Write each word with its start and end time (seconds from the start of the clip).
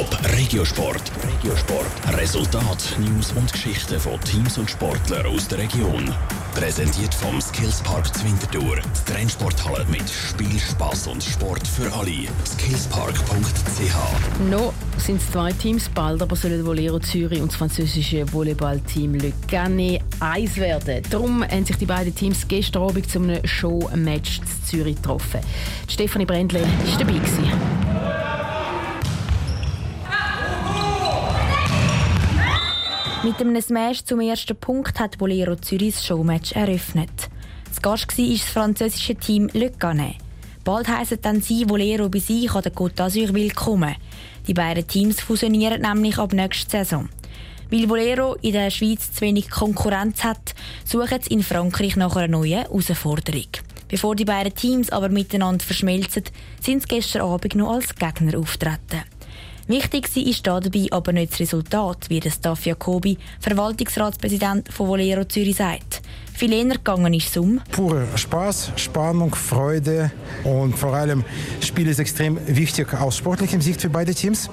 Top 0.00 0.18
Regiosport. 0.34 1.12
Regiosport. 1.22 2.18
Resultat, 2.18 2.96
News 3.00 3.32
und 3.32 3.52
Geschichten 3.52 4.00
von 4.00 4.18
Teams 4.22 4.56
und 4.56 4.70
Sportlern 4.70 5.26
aus 5.26 5.46
der 5.46 5.58
Region. 5.58 6.10
Präsentiert 6.54 7.12
vom 7.12 7.38
Skillspark 7.38 8.06
Zwintertour. 8.16 8.76
Die 8.76 9.12
Trennsporthalle 9.12 9.84
mit 9.90 10.08
Spiel, 10.08 10.58
Spaß 10.58 11.08
und 11.08 11.22
Sport 11.22 11.68
für 11.68 11.92
alle. 11.92 12.28
Skillspark.ch. 12.46 14.40
Noch 14.50 14.72
sind 14.96 15.20
es 15.20 15.30
zwei 15.32 15.52
Teams, 15.52 15.90
bald 15.90 16.22
aber 16.22 16.34
sollen 16.34 16.64
Volero 16.64 16.98
Zürich 16.98 17.42
und 17.42 17.48
das 17.48 17.58
französische 17.58 18.24
Volleyballteam 18.32 19.16
Le 19.16 19.34
Gannet 19.50 20.00
eins 20.18 20.56
werden. 20.56 21.02
Darum 21.10 21.44
haben 21.44 21.66
sich 21.66 21.76
die 21.76 21.84
beiden 21.84 22.14
Teams 22.14 22.48
gestern 22.48 22.84
Abend 22.84 23.10
zu 23.10 23.18
einem 23.18 23.46
Show-Match 23.46 24.38
in 24.38 24.64
Zürich 24.64 24.96
getroffen. 24.96 25.40
Stefanie 25.88 26.24
Brändle 26.24 26.62
war 26.62 26.98
dabei. 26.98 27.18
Gewesen. 27.18 27.79
Mit 33.22 33.38
einem 33.38 33.60
Smash 33.60 34.02
zum 34.02 34.20
ersten 34.20 34.56
Punkt 34.56 34.98
hat 34.98 35.18
Bolero 35.18 35.54
Zürich 35.54 35.94
das 35.94 36.06
Showmatch 36.06 36.52
eröffnet. 36.52 37.10
Das 37.68 37.82
Gast 37.82 38.16
war 38.16 38.26
das 38.26 38.40
französische 38.40 39.14
Team 39.14 39.50
Le 39.52 39.70
Canet. 39.70 40.16
Bald 40.64 40.88
heissen 40.88 41.18
dann 41.20 41.42
sie 41.42 41.66
Bolero 41.66 42.08
bei 42.08 42.18
sich 42.18 42.50
an 42.54 42.62
der 42.62 42.72
Côte 42.72 42.94
d'Azur 42.94 43.34
willkommen. 43.34 43.94
Die 44.46 44.54
beiden 44.54 44.86
Teams 44.86 45.20
fusionieren 45.20 45.82
nämlich 45.82 46.16
ab 46.16 46.32
nächster 46.32 46.82
Saison. 46.82 47.10
Weil 47.70 47.86
Bolero 47.86 48.36
in 48.40 48.54
der 48.54 48.70
Schweiz 48.70 49.12
zu 49.12 49.20
wenig 49.20 49.50
Konkurrenz 49.50 50.24
hat, 50.24 50.54
suchen 50.86 51.20
sie 51.20 51.34
in 51.34 51.42
Frankreich 51.42 51.96
nach 51.96 52.16
einer 52.16 52.28
neuen 52.28 52.62
Herausforderung. 52.62 53.48
Bevor 53.88 54.16
die 54.16 54.24
beiden 54.24 54.54
Teams 54.54 54.88
aber 54.88 55.10
miteinander 55.10 55.62
verschmelzen, 55.62 56.24
sind 56.62 56.80
sie 56.80 56.88
gestern 56.88 57.20
Abend 57.20 57.54
noch 57.54 57.74
als 57.74 57.94
Gegner 57.96 58.38
auftreten. 58.38 59.02
Wichtig 59.70 60.16
ist 60.16 60.44
dabei 60.48 60.86
aber 60.90 61.12
nicht 61.12 61.30
das 61.30 61.38
Resultat, 61.38 62.06
wie 62.08 62.18
das 62.18 62.34
Staff 62.34 62.66
Jacobi, 62.66 63.16
Verwaltungsratspräsident 63.38 64.68
von 64.72 64.88
Volero 64.88 65.24
Zürich, 65.24 65.54
sagt. 65.54 66.02
Viel 66.34 66.52
eher 66.52 66.64
gegangen 66.64 67.14
ist 67.14 67.28
es 67.28 67.36
um. 67.36 67.60
Pure 67.70 68.08
Spaß, 68.16 68.72
Spannung, 68.74 69.32
Freude 69.32 70.10
und 70.42 70.76
vor 70.76 70.92
allem 70.94 71.24
Spiel 71.60 71.86
ist 71.86 72.00
extrem 72.00 72.36
wichtig 72.48 72.92
aus 72.94 73.18
sportlichem 73.18 73.60
Sicht 73.60 73.80
für 73.80 73.90
beide 73.90 74.12
Teams. 74.12 74.50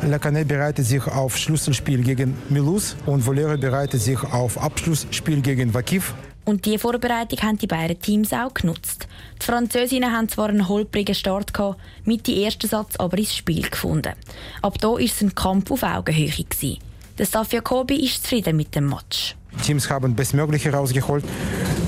Le 0.00 0.20
Canet 0.20 0.46
bereitet 0.46 0.86
sich 0.86 1.04
auf 1.08 1.36
Schlüsselspiel 1.36 2.04
gegen 2.04 2.36
Milus 2.48 2.94
und 3.06 3.26
Volero 3.26 3.58
bereitet 3.58 4.00
sich 4.00 4.22
auf 4.22 4.62
Abschlussspiel 4.62 5.40
gegen 5.40 5.74
Vakiv. 5.74 6.14
Und 6.44 6.64
diese 6.64 6.78
Vorbereitung 6.80 7.40
haben 7.42 7.58
die 7.58 7.66
beiden 7.66 8.00
Teams 8.00 8.32
auch 8.32 8.52
genutzt. 8.52 9.06
Die 9.40 9.46
Französinnen 9.46 10.12
haben 10.12 10.28
zwar 10.28 10.48
einen 10.48 10.68
holprigen 10.68 11.14
Start 11.14 11.54
gehabt, 11.54 11.80
mit 12.04 12.26
dem 12.26 12.42
ersten 12.42 12.68
Satz 12.68 12.96
aber 12.96 13.18
ins 13.18 13.34
Spiel 13.34 13.68
gefunden. 13.68 14.14
Ab 14.60 14.78
da 14.80 14.88
war 14.88 15.00
es 15.00 15.20
ein 15.20 15.34
Kampf 15.34 15.70
auf 15.70 15.82
Augenhöhe. 15.82 16.28
Gewesen. 16.28 16.78
Der 17.18 17.26
Staff 17.26 17.52
Jacobi 17.52 18.04
ist 18.04 18.22
zufrieden 18.22 18.56
mit 18.56 18.74
dem 18.74 18.88
Match. 18.88 19.36
Die 19.58 19.62
Teams 19.62 19.88
haben 19.90 20.12
das 20.12 20.16
Bestmögliche 20.16 20.72
rausgeholt. 20.72 21.24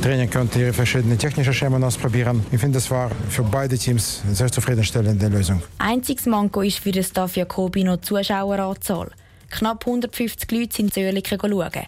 Trainer 0.03 0.27
konnte 0.27 0.61
ihre 0.61 0.73
verschiedenen 0.73 1.19
technischen 1.19 1.55
Schemen 1.55 1.83
ausprobieren. 1.83 2.45
Ich 2.53 2.61
finde, 2.61 2.77
das 2.77 2.91
war 2.91 3.11
für 3.31 3.43
beide 3.43 3.79
Teams 3.79 4.21
eine 4.27 4.35
sehr 4.35 4.53
zufriedenstellende 4.53 5.29
Lösung. 5.29 5.63
Einziges 5.79 6.27
Manko 6.27 6.61
ist 6.61 6.79
für 6.79 6.93
den 6.93 7.03
Staff 7.03 7.37
Jacobi 7.37 7.85
noch 7.85 7.97
die 7.97 8.03
Zuschaueranzahl. 8.03 9.11
Knapp 9.51 9.87
150 9.87 10.51
Leute 10.51 10.77
sind 10.77 10.97
in 10.97 11.23
Zürich 11.23 11.27
schauen. 11.27 11.87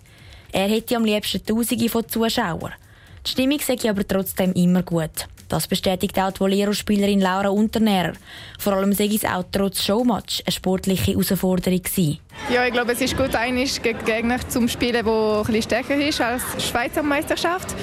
Er 0.57 0.71
hätte 0.71 0.97
am 0.97 1.05
liebsten 1.05 1.45
Tausende 1.45 1.87
von 1.91 2.09
Zuschauern. 2.09 2.73
Die 3.27 3.31
Stimmung 3.31 3.61
sei 3.61 3.77
aber 3.91 4.09
trotzdem 4.09 4.55
immer 4.55 4.83
gut. 4.83 5.29
Das 5.51 5.67
bestätigt 5.67 6.19
auch 6.19 6.33
die 6.33 6.41
Volero-Spielerin 6.41 7.21
Laura 7.21 7.51
Unternährer. 7.51 8.15
Vor 8.59 8.73
allem 8.73 8.95
sei 8.95 9.11
es 9.15 9.27
auch 9.27 9.45
trotz 9.53 9.83
Showmatch 9.83 10.45
eine 10.47 10.53
sportliche 10.53 11.13
Herausforderung 11.13 11.83
gewesen. 11.83 12.21
Ja, 12.51 12.65
ich 12.65 12.73
glaube, 12.73 12.93
es 12.93 13.03
ist 13.03 13.19
gut, 13.19 13.35
einmal 13.35 13.67
gegen 13.67 14.05
Gegner 14.07 14.49
zum 14.49 14.67
Spielen, 14.67 15.05
der 15.05 15.45
etwas 15.47 15.65
stärker 15.65 15.97
ist 15.97 16.23
als 16.23 16.43
die 16.57 16.63
Schweizer 16.63 17.03
Meisterschaft. 17.03 17.75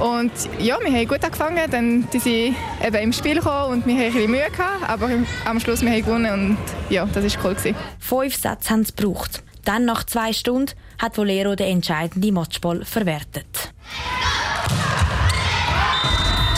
Und 0.00 0.32
ja, 0.58 0.78
wir 0.82 0.90
haben 0.90 1.06
gut 1.06 1.22
angefangen, 1.22 1.70
dann 1.70 2.08
die 2.14 2.18
sind 2.18 2.56
eben 2.82 2.96
im 2.96 3.12
Spiel 3.12 3.34
gekommen 3.34 3.72
und 3.74 3.86
wir 3.86 3.92
haben 3.92 4.04
ein 4.04 4.12
bisschen 4.14 4.30
Mühe 4.30 4.50
gehabt, 4.50 4.88
aber 4.88 5.10
am 5.44 5.60
Schluss 5.60 5.82
wir 5.82 5.90
haben 5.90 6.02
gewonnen 6.02 6.32
und 6.32 6.58
ja, 6.88 7.04
das 7.04 7.24
war 7.36 7.44
cool 7.44 7.54
gewesen. 7.56 7.76
Fünf 7.98 8.36
Sätze 8.36 8.70
haben 8.70 8.86
sie 8.86 8.94
gebraucht. 8.96 9.42
Dann 9.64 9.84
nach 9.84 10.04
zwei 10.04 10.32
Stunden 10.32 10.72
hat 10.98 11.16
Volero 11.16 11.54
den 11.54 11.68
entscheidenden 11.68 12.34
Matchball 12.34 12.84
verwertet. 12.84 13.72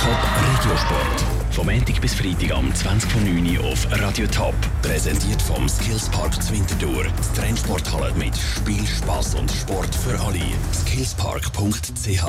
Top 0.00 0.18
Regiosport. 0.58 1.24
Vom 1.50 1.66
Montag 1.66 2.00
bis 2.00 2.14
Freitag 2.14 2.50
am 2.50 2.70
20.09 2.72 3.58
Uhr 3.58 3.64
auf 3.72 3.86
Radio 3.92 4.26
Top. 4.26 4.54
Präsentiert 4.82 5.40
vom 5.40 5.68
Skillspark 5.68 6.42
Zwintertour. 6.42 7.04
Die 7.04 7.40
Trennsporthalle 7.40 8.12
mit 8.14 8.36
Spiel, 8.36 8.84
Spaß 8.84 9.36
und 9.36 9.50
Sport 9.50 9.94
für 9.94 10.18
alle. 10.20 10.40
Skillspark.ch 10.72 12.24